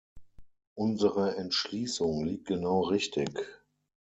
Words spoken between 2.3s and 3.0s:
genau